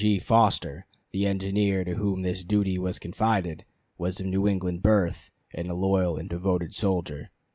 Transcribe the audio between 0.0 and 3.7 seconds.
G. Foster, the engineer to whom this duty was confided,